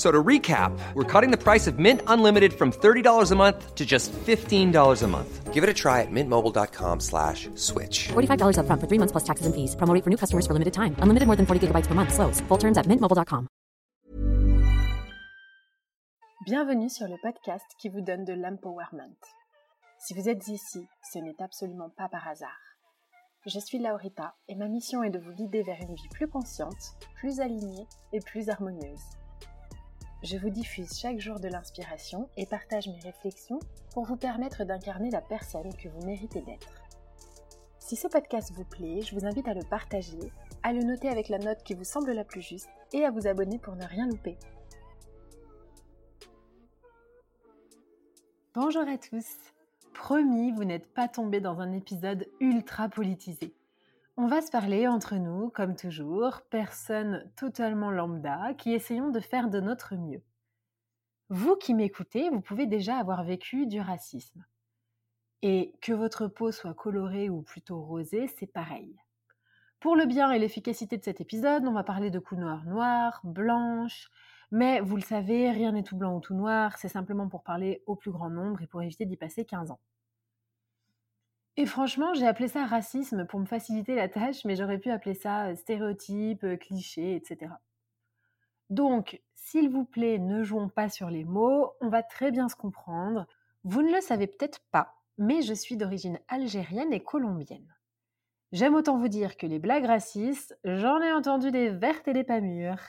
[0.00, 3.84] So to recap, we're cutting the price of Mint Unlimited from $30 a month to
[3.84, 5.52] just $15 a month.
[5.52, 8.08] Give it a try at mintmobile.com slash switch.
[8.08, 9.76] $45 upfront for three months plus taxes and fees.
[9.76, 10.96] Promo rate for new customers for limited time.
[11.04, 12.14] Unlimited more than 40 gigabytes per month.
[12.14, 12.40] Slows.
[12.48, 13.46] Full terms at mintmobile.com.
[16.46, 19.20] Bienvenue sur le podcast qui vous donne de l'empowerment.
[19.98, 22.62] Si vous êtes ici, ce n'est absolument pas par hasard.
[23.44, 26.96] Je suis Laurita et ma mission est de vous guider vers une vie plus consciente,
[27.16, 29.19] plus alignée et plus harmonieuse.
[30.22, 33.58] Je vous diffuse chaque jour de l'inspiration et partage mes réflexions
[33.94, 36.68] pour vous permettre d'incarner la personne que vous méritez d'être.
[37.78, 40.30] Si ce podcast vous plaît, je vous invite à le partager,
[40.62, 43.26] à le noter avec la note qui vous semble la plus juste et à vous
[43.26, 44.36] abonner pour ne rien louper.
[48.54, 49.38] Bonjour à tous.
[49.94, 53.54] Promis, vous n'êtes pas tombés dans un épisode ultra politisé.
[54.16, 59.48] On va se parler entre nous, comme toujours, personnes totalement lambda, qui essayons de faire
[59.48, 60.22] de notre mieux.
[61.30, 64.44] Vous qui m'écoutez, vous pouvez déjà avoir vécu du racisme.
[65.42, 68.96] Et que votre peau soit colorée ou plutôt rosée, c'est pareil.
[69.78, 74.10] Pour le bien et l'efficacité de cet épisode, on va parler de couleurs noires, blanches,
[74.50, 77.82] mais vous le savez, rien n'est tout blanc ou tout noir, c'est simplement pour parler
[77.86, 79.80] au plus grand nombre et pour éviter d'y passer 15 ans.
[81.56, 85.14] Et franchement, j'ai appelé ça racisme pour me faciliter la tâche, mais j'aurais pu appeler
[85.14, 87.52] ça euh, stéréotype, euh, cliché, etc.
[88.70, 92.56] Donc, s'il vous plaît, ne jouons pas sur les mots, on va très bien se
[92.56, 93.26] comprendre.
[93.64, 97.74] Vous ne le savez peut-être pas, mais je suis d'origine algérienne et colombienne.
[98.52, 102.24] J'aime autant vous dire que les blagues racistes, j'en ai entendu des vertes et des
[102.24, 102.82] pas mûres.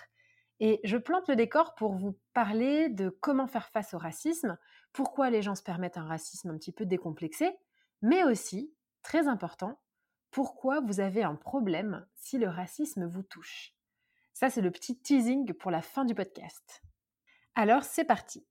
[0.60, 4.58] Et je plante le décor pour vous parler de comment faire face au racisme,
[4.94, 7.52] pourquoi les gens se permettent un racisme un petit peu décomplexé,
[8.02, 8.74] mais aussi,
[9.04, 9.80] très important,
[10.32, 13.76] pourquoi vous avez un problème si le racisme vous touche.
[14.34, 16.82] Ça, c'est le petit teasing pour la fin du podcast.
[17.54, 18.48] Alors, c'est parti.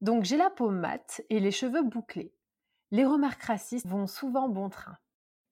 [0.00, 2.34] Donc, j'ai la peau mate et les cheveux bouclés.
[2.90, 4.96] Les remarques racistes vont souvent bon train.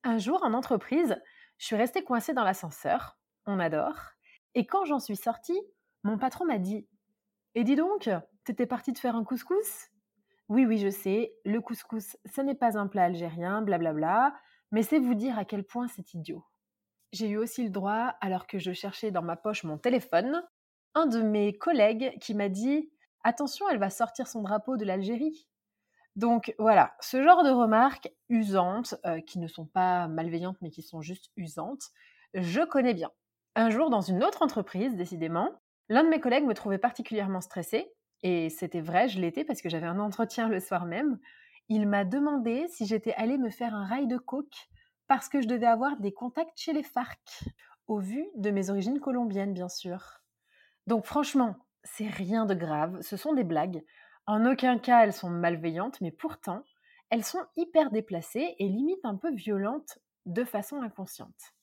[0.04, 1.16] Un jour, en entreprise,
[1.58, 4.00] je suis restée coincée dans l'ascenseur, on adore,
[4.54, 5.60] et quand j'en suis sortie,
[6.02, 6.88] mon patron m'a dit
[7.54, 8.10] Et dis donc,
[8.44, 9.91] t'étais partie de faire un couscous?
[10.48, 14.34] Oui, oui, je sais, le couscous, ce n'est pas un plat algérien, blablabla,
[14.70, 16.44] mais c'est vous dire à quel point c'est idiot.
[17.12, 20.42] J'ai eu aussi le droit, alors que je cherchais dans ma poche mon téléphone,
[20.94, 22.90] un de mes collègues qui m'a dit
[23.24, 25.46] Attention, elle va sortir son drapeau de l'Algérie.
[26.16, 30.82] Donc voilà, ce genre de remarques usantes, euh, qui ne sont pas malveillantes mais qui
[30.82, 31.90] sont juste usantes,
[32.34, 33.10] je connais bien.
[33.54, 35.50] Un jour, dans une autre entreprise, décidément,
[35.88, 39.68] l'un de mes collègues me trouvait particulièrement stressée, et c'était vrai, je l'étais parce que
[39.68, 41.18] j'avais un entretien le soir même.
[41.68, 44.68] Il m'a demandé si j'étais allée me faire un rail de coke
[45.08, 47.20] parce que je devais avoir des contacts chez les FARC,
[47.86, 50.22] au vu de mes origines colombiennes, bien sûr.
[50.86, 53.84] Donc franchement, c'est rien de grave, ce sont des blagues.
[54.26, 56.62] En aucun cas elles sont malveillantes, mais pourtant,
[57.10, 61.54] elles sont hyper déplacées et limite un peu violentes de façon inconsciente.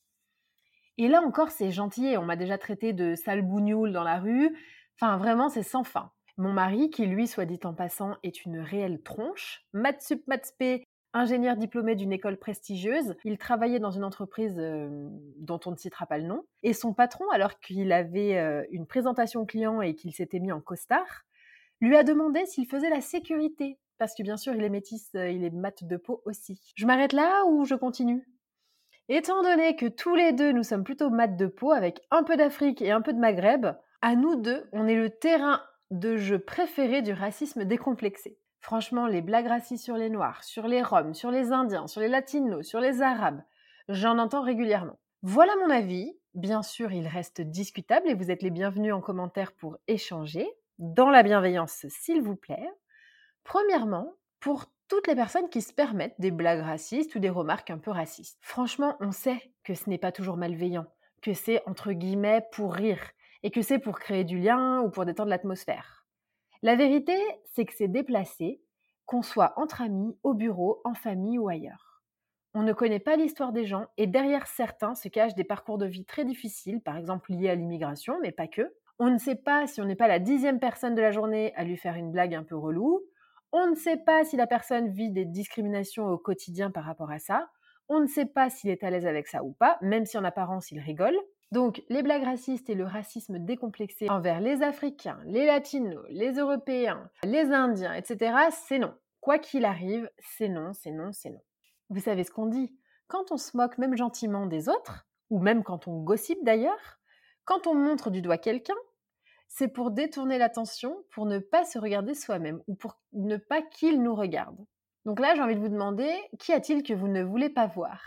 [0.97, 4.55] Et là encore, c'est gentil, on m'a déjà traité de sale bougnoule dans la rue.
[4.95, 6.11] Enfin, vraiment, c'est sans fin.
[6.39, 11.57] Mon mari, qui lui, soit dit en passant, est une réelle tronche, matsup matspé, Ingénieur
[11.57, 16.19] diplômé d'une école prestigieuse, il travaillait dans une entreprise euh, dont on ne citera pas
[16.19, 16.45] le nom.
[16.61, 20.61] Et son patron, alors qu'il avait euh, une présentation client et qu'il s'était mis en
[20.61, 21.25] costard,
[21.81, 23.79] lui a demandé s'il faisait la sécurité.
[23.97, 26.61] Parce que bien sûr, il est métis, euh, il est mat de peau aussi.
[26.75, 28.25] Je m'arrête là ou je continue?
[29.09, 32.37] Étant donné que tous les deux, nous sommes plutôt mat de peau, avec un peu
[32.37, 33.65] d'Afrique et un peu de Maghreb,
[34.01, 38.37] à nous deux, on est le terrain de jeu préféré du racisme décomplexé.
[38.59, 42.07] Franchement, les blagues racistes sur les Noirs, sur les Roms, sur les Indiens, sur les
[42.07, 43.41] Latinos, sur les Arabes,
[43.87, 44.99] j'en entends régulièrement.
[45.21, 46.15] Voilà mon avis.
[46.35, 50.47] Bien sûr, il reste discutable et vous êtes les bienvenus en commentaire pour échanger,
[50.77, 52.69] dans la bienveillance s'il vous plaît.
[53.43, 57.77] Premièrement, pour toutes les personnes qui se permettent des blagues racistes ou des remarques un
[57.77, 58.37] peu racistes.
[58.41, 60.87] Franchement, on sait que ce n'est pas toujours malveillant,
[61.21, 63.01] que c'est entre guillemets pour rire,
[63.43, 66.05] et que c'est pour créer du lien ou pour détendre l'atmosphère.
[66.61, 67.17] La vérité,
[67.53, 68.61] c'est que c'est déplacé,
[69.05, 72.01] qu'on soit entre amis, au bureau, en famille ou ailleurs.
[72.53, 75.85] On ne connaît pas l'histoire des gens et derrière certains se cachent des parcours de
[75.85, 78.73] vie très difficiles, par exemple liés à l'immigration, mais pas que.
[78.97, 81.63] On ne sait pas si on n'est pas la dixième personne de la journée à
[81.63, 83.01] lui faire une blague un peu relou,
[83.51, 87.17] on ne sait pas si la personne vit des discriminations au quotidien par rapport à
[87.17, 87.49] ça.
[87.87, 90.23] On ne sait pas s'il est à l'aise avec ça ou pas, même si en
[90.23, 91.17] apparence il rigole.
[91.51, 97.09] Donc les blagues racistes et le racisme décomplexé envers les Africains, les Latinos, les Européens,
[97.23, 98.93] les Indiens, etc., c'est non.
[99.19, 101.41] Quoi qu'il arrive, c'est non, c'est non, c'est non.
[101.89, 102.75] Vous savez ce qu'on dit?
[103.07, 106.99] Quand on se moque même gentiment des autres, ou même quand on gossipe d'ailleurs,
[107.45, 108.77] quand on montre du doigt quelqu'un,
[109.47, 114.03] c'est pour détourner l'attention, pour ne pas se regarder soi-même ou pour ne pas qu'il
[114.03, 114.57] nous regarde.
[115.05, 117.99] Donc là, j'ai envie de vous demander, qu'y a-t-il que vous ne voulez pas voir?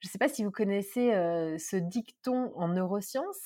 [0.00, 1.10] Je ne sais pas si vous connaissez
[1.58, 3.42] ce dicton en neurosciences.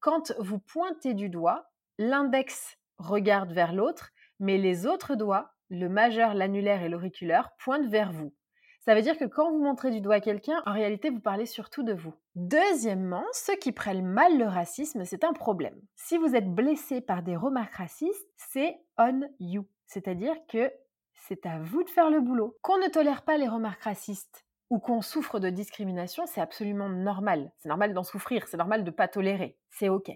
[0.00, 6.34] Quand vous pointez du doigt, l'index regarde vers l'autre, mais les autres doigts, le majeur,
[6.34, 8.34] l'annulaire et l'auriculaire, pointent vers vous.
[8.80, 11.46] Ça veut dire que quand vous montrez du doigt à quelqu'un, en réalité, vous parlez
[11.46, 12.12] surtout de vous.
[12.34, 15.80] Deuxièmement, ceux qui prennent mal le racisme, c'est un problème.
[15.96, 19.66] Si vous êtes blessé par des remarques racistes, c'est on you.
[19.86, 20.70] C'est-à-dire que
[21.14, 22.58] c'est à vous de faire le boulot.
[22.60, 27.52] Qu'on ne tolère pas les remarques racistes ou qu'on souffre de discrimination, c'est absolument normal.
[27.58, 29.56] C'est normal d'en souffrir, c'est normal de ne pas tolérer.
[29.70, 30.10] C'est OK.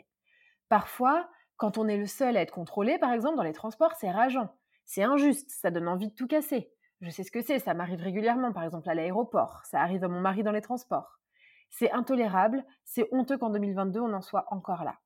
[0.69, 4.11] Parfois, quand on est le seul à être contrôlé, par exemple, dans les transports, c'est
[4.11, 4.53] rageant.
[4.85, 6.73] C'est injuste, ça donne envie de tout casser.
[7.03, 10.09] Je sais ce que c'est, ça m'arrive régulièrement, par exemple à l'aéroport, ça arrive à
[10.09, 11.21] mon mari dans les transports.
[11.71, 14.97] C'est intolérable, c'est honteux qu'en 2022 on en soit encore là.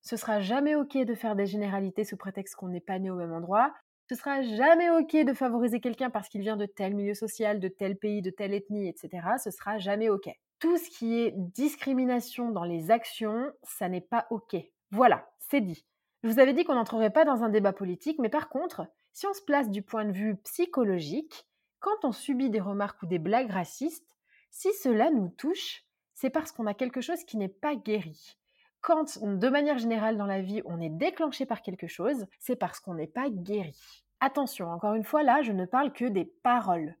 [0.00, 3.16] Ce sera jamais ok de faire des généralités sous prétexte qu'on n'est pas né au
[3.16, 3.74] même endroit.
[4.10, 7.68] Ce sera jamais ok de favoriser quelqu'un parce qu'il vient de tel milieu social, de
[7.68, 9.24] tel pays, de telle ethnie, etc.
[9.40, 10.28] Ce sera jamais ok.
[10.58, 14.56] Tout ce qui est discrimination dans les actions, ça n'est pas ok.
[14.90, 15.86] Voilà, c'est dit.
[16.24, 19.28] Je vous avais dit qu'on n'entrerait pas dans un débat politique, mais par contre, si
[19.28, 21.46] on se place du point de vue psychologique,
[21.78, 24.18] quand on subit des remarques ou des blagues racistes,
[24.50, 25.84] si cela nous touche,
[26.14, 28.39] c'est parce qu'on a quelque chose qui n'est pas guéri.
[28.80, 32.80] Quand, de manière générale dans la vie, on est déclenché par quelque chose, c'est parce
[32.80, 33.78] qu'on n'est pas guéri.
[34.20, 36.96] Attention, encore une fois, là, je ne parle que des paroles.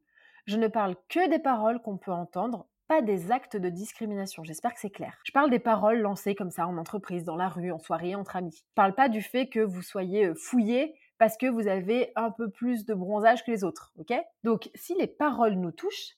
[0.46, 4.42] Je ne parle que des paroles qu'on peut entendre, pas des actes de discrimination.
[4.42, 5.16] J'espère que c'est clair.
[5.24, 8.36] Je parle des paroles lancées comme ça en entreprise, dans la rue, en soirée, entre
[8.36, 8.56] amis.
[8.56, 12.30] Je parle pas du fait que vous soyez euh, fouillé parce que vous avez un
[12.30, 14.12] peu plus de bronzage que les autres, ok?
[14.42, 16.16] Donc, si les paroles nous touchent,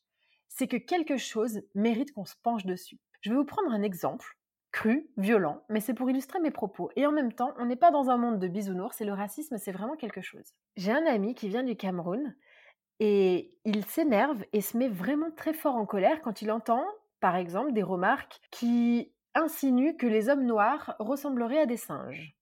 [0.49, 2.99] c'est que quelque chose mérite qu'on se penche dessus.
[3.21, 4.39] Je vais vous prendre un exemple,
[4.73, 6.91] cru, violent, mais c'est pour illustrer mes propos.
[6.97, 9.59] Et en même temps, on n'est pas dans un monde de bisounours et le racisme,
[9.59, 10.55] c'est vraiment quelque chose.
[10.77, 12.35] J'ai un ami qui vient du Cameroun
[12.99, 16.85] et il s'énerve et se met vraiment très fort en colère quand il entend,
[17.21, 22.35] par exemple, des remarques qui insinuent que les hommes noirs ressembleraient à des singes.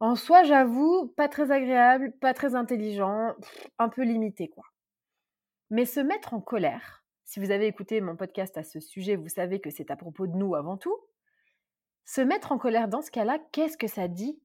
[0.00, 3.34] En soi, j'avoue, pas très agréable, pas très intelligent,
[3.78, 4.64] un peu limité, quoi.
[5.70, 9.28] Mais se mettre en colère, si vous avez écouté mon podcast à ce sujet, vous
[9.28, 10.96] savez que c'est à propos de nous avant tout.
[12.12, 14.42] Se mettre en colère dans ce cas-là, qu'est-ce que ça dit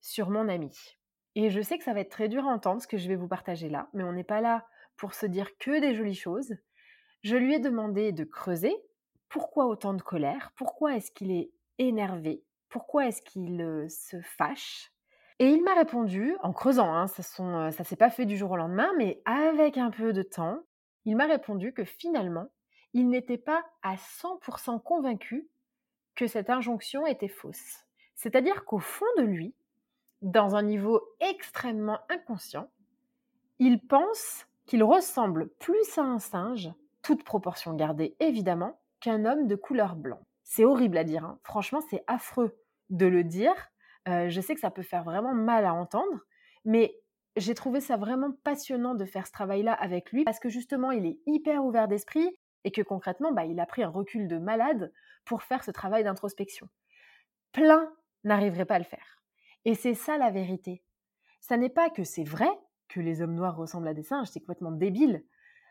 [0.00, 0.70] sur mon ami?
[1.34, 3.16] Et je sais que ça va être très dur à entendre ce que je vais
[3.16, 4.64] vous partager là, mais on n'est pas là
[4.96, 6.54] pour se dire que des jolies choses.
[7.22, 8.76] Je lui ai demandé de creuser.
[9.28, 14.92] Pourquoi autant de colère, pourquoi est-ce qu'il est énervé, pourquoi est-ce qu'il se fâche?
[15.40, 18.56] Et il m'a répondu, en creusant, hein, ça ne s'est pas fait du jour au
[18.56, 20.60] lendemain, mais avec un peu de temps,
[21.04, 22.46] il m'a répondu que finalement,
[22.92, 25.48] il n'était pas à 100% convaincu
[26.14, 27.86] que cette injonction était fausse.
[28.14, 29.54] C'est-à-dire qu'au fond de lui,
[30.22, 32.68] dans un niveau extrêmement inconscient,
[33.58, 36.70] il pense qu'il ressemble plus à un singe,
[37.02, 40.20] toute proportion gardée évidemment, qu'un homme de couleur blanc.
[40.44, 41.38] C'est horrible à dire, hein.
[41.42, 42.58] franchement c'est affreux
[42.90, 43.54] de le dire.
[44.06, 46.26] je sais que ça peut faire vraiment mal à entendre,
[46.64, 47.00] mais
[47.36, 51.06] j'ai trouvé ça vraiment passionnant de faire ce travail-là avec lui parce que justement, il
[51.06, 52.28] est hyper ouvert d'esprit
[52.64, 54.92] et que concrètement, bah, il a pris un recul de malade
[55.24, 56.68] pour faire ce travail d'introspection.
[57.52, 57.92] Plein
[58.24, 59.22] n'arriveraient pas à le faire.
[59.64, 60.82] Et c'est ça la vérité.
[61.40, 62.50] Ça n'est pas que c'est vrai
[62.88, 65.24] que les hommes noirs ressemblent à des singes, c'est complètement débile.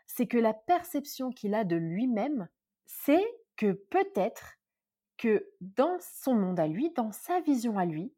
[0.06, 2.48] C'est que la perception qu'il a de lui-même,
[2.86, 3.24] c'est
[3.56, 4.56] que peut-être
[5.16, 8.12] que dans son monde à lui, dans sa vision à lui,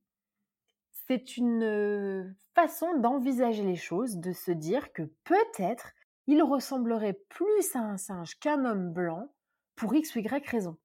[1.06, 5.92] c'est une façon d'envisager les choses, de se dire que peut-être
[6.26, 9.32] il ressemblerait plus à un singe qu'un homme blanc
[9.74, 10.76] pour X ou Y raison.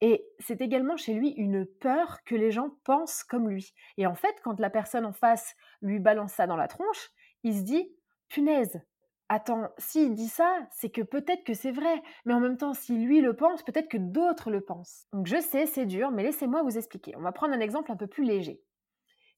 [0.00, 3.74] Et c'est également chez lui une peur que les gens pensent comme lui.
[3.98, 7.10] Et en fait, quand la personne en face lui balance ça dans la tronche,
[7.42, 7.94] il se dit
[8.28, 8.80] punaise,
[9.28, 12.96] attends, s'il dit ça, c'est que peut-être que c'est vrai, mais en même temps, si
[12.96, 15.06] lui le pense, peut-être que d'autres le pensent.
[15.12, 17.14] Donc je sais, c'est dur, mais laissez-moi vous expliquer.
[17.16, 18.62] On va prendre un exemple un peu plus léger.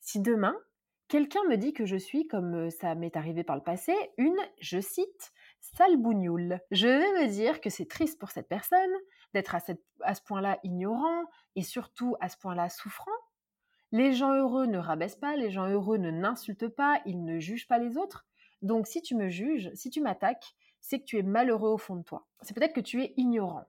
[0.01, 0.57] Si demain,
[1.09, 4.81] quelqu'un me dit que je suis, comme ça m'est arrivé par le passé, une, je
[4.81, 8.93] cite, sale bougnoule, je vais me dire que c'est triste pour cette personne
[9.35, 9.61] d'être à,
[10.03, 11.25] à ce point-là ignorant
[11.57, 13.11] et surtout à ce point-là souffrant.
[13.91, 17.69] Les gens heureux ne rabaissent pas, les gens heureux ne n'insultent pas, ils ne jugent
[17.69, 18.27] pas les autres.
[18.63, 21.97] Donc si tu me juges, si tu m'attaques, c'est que tu es malheureux au fond
[21.97, 22.27] de toi.
[22.41, 23.67] C'est peut-être que tu es ignorant.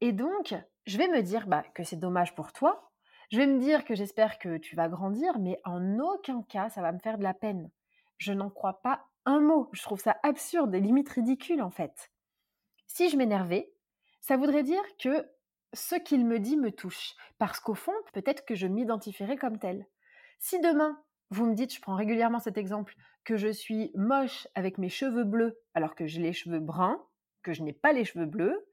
[0.00, 0.54] Et donc,
[0.86, 2.90] je vais me dire bah, que c'est dommage pour toi,
[3.30, 6.82] je vais me dire que j'espère que tu vas grandir, mais en aucun cas ça
[6.82, 7.70] va me faire de la peine.
[8.18, 9.70] Je n'en crois pas un mot.
[9.72, 12.12] Je trouve ça absurde et limite ridicule en fait.
[12.86, 13.71] Si je m'énervais,
[14.22, 15.28] ça voudrait dire que
[15.74, 19.86] ce qu'il me dit me touche, parce qu'au fond, peut-être que je m'identifierais comme tel.
[20.38, 24.78] Si demain, vous me dites, je prends régulièrement cet exemple, que je suis moche avec
[24.78, 27.04] mes cheveux bleus alors que j'ai les cheveux bruns,
[27.42, 28.64] que je n'ai pas les cheveux bleus,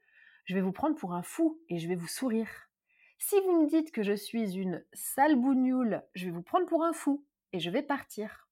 [0.44, 2.70] je vais vous prendre pour un fou et je vais vous sourire.
[3.18, 6.84] Si vous me dites que je suis une sale bougnoule, je vais vous prendre pour
[6.84, 8.48] un fou et je vais partir.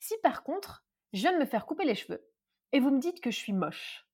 [0.00, 2.26] Si par contre, je viens de me faire couper les cheveux
[2.72, 4.09] et vous me dites que je suis moche,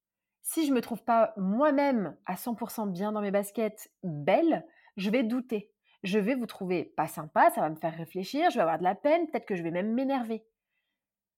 [0.47, 5.11] si je ne me trouve pas moi-même à 100% bien dans mes baskets, belle, je
[5.11, 5.71] vais douter.
[6.03, 8.85] Je vais vous trouver pas sympa, ça va me faire réfléchir, je vais avoir de
[8.85, 10.45] la peine, peut-être que je vais même m'énerver.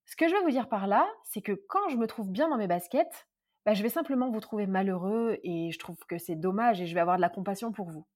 [0.07, 2.49] Ce que je veux vous dire par là, c'est que quand je me trouve bien
[2.49, 3.29] dans mes baskets,
[3.67, 6.95] bah, je vais simplement vous trouver malheureux et je trouve que c'est dommage et je
[6.95, 8.07] vais avoir de la compassion pour vous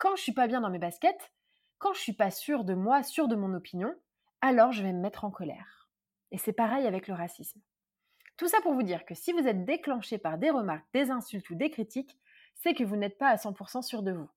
[0.00, 1.30] quand je suis pas bien dans mes baskets,
[1.78, 3.94] quand je suis pas sûre de moi, sûre de mon opinion,
[4.40, 5.90] alors je vais me mettre en colère.
[6.30, 7.60] Et c'est pareil avec le racisme.
[8.40, 11.50] Tout ça pour vous dire que si vous êtes déclenché par des remarques, des insultes
[11.50, 12.18] ou des critiques,
[12.54, 14.30] c'est que vous n'êtes pas à 100% sûr de vous.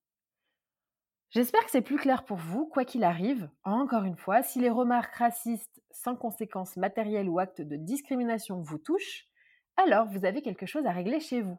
[1.30, 3.50] J'espère que c'est plus clair pour vous, quoi qu'il arrive.
[3.64, 8.78] Encore une fois, si les remarques racistes sans conséquences matérielles ou actes de discrimination vous
[8.78, 9.30] touchent,
[9.78, 11.58] alors vous avez quelque chose à régler chez vous.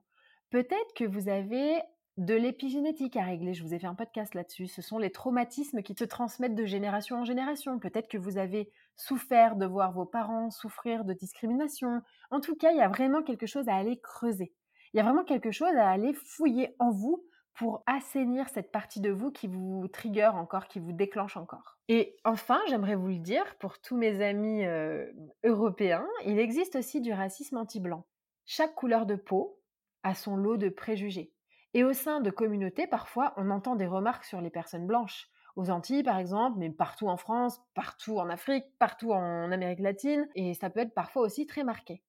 [0.51, 1.81] Peut-être que vous avez
[2.17, 3.55] de l'épigénétique à régler.
[3.55, 4.69] Je vous ai fait un podcast là-dessus.
[4.69, 7.79] Ce sont les traumatismes qui se transmettent de génération en génération.
[7.79, 12.03] Peut-être que vous avez souffert de voir vos parents souffrir de discrimination.
[12.31, 14.53] En tout cas, il y a vraiment quelque chose à aller creuser.
[14.93, 19.01] Il y a vraiment quelque chose à aller fouiller en vous pour assainir cette partie
[19.01, 21.79] de vous qui vous trigger encore, qui vous déclenche encore.
[21.89, 25.07] Et enfin, j'aimerais vous le dire, pour tous mes amis euh,
[25.45, 28.05] européens, il existe aussi du racisme anti-blanc.
[28.45, 29.61] Chaque couleur de peau
[30.03, 31.33] a son lot de préjugés.
[31.75, 35.29] Et au sein de communautés, parfois, on entend des remarques sur les personnes blanches.
[35.57, 40.29] Aux Antilles, par exemple, mais partout en France, partout en Afrique, partout en Amérique latine,
[40.37, 42.03] et ça peut être parfois aussi très marqué.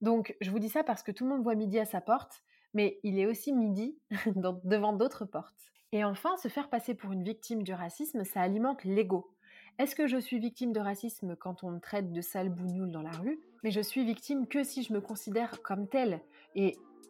[0.00, 2.42] Donc, je vous dis ça parce que tout le monde voit midi à sa porte,
[2.72, 3.98] mais il est aussi midi
[4.64, 5.72] devant d'autres portes.
[5.92, 9.30] Et enfin, se faire passer pour une victime du racisme, ça alimente l'ego.
[9.78, 13.02] Est-ce que je suis victime de racisme quand on me traite de sale bougnoule dans
[13.02, 13.38] la rue?
[13.62, 16.20] Mais je suis victime que si je me considère comme telle.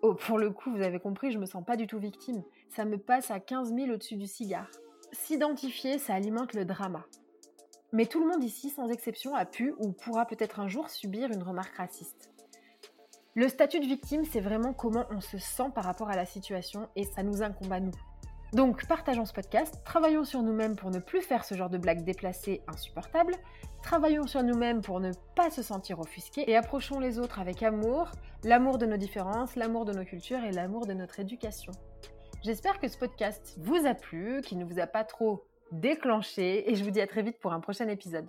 [0.03, 2.43] Oh, pour le coup, vous avez compris, je me sens pas du tout victime.
[2.71, 4.71] Ça me passe à 15 000 au-dessus du cigare.
[5.13, 7.05] S'identifier, ça alimente le drama.
[7.93, 11.31] Mais tout le monde ici, sans exception, a pu ou pourra peut-être un jour subir
[11.31, 12.31] une remarque raciste.
[13.37, 16.89] Le statut de victime, c'est vraiment comment on se sent par rapport à la situation
[16.97, 17.95] et ça nous incombe à nous.
[18.55, 22.05] Donc partageons ce podcast, travaillons sur nous-mêmes pour ne plus faire ce genre de blagues
[22.05, 23.35] déplacées insupportables,
[23.83, 28.13] travaillons sur nous-mêmes pour ne pas se sentir offusqués et approchons les autres avec amour,
[28.45, 31.73] l'amour de nos différences, l'amour de nos cultures et l'amour de notre éducation.
[32.45, 35.43] J'espère que ce podcast vous a plu, qu'il ne vous a pas trop
[35.73, 38.29] déclenché et je vous dis à très vite pour un prochain épisode.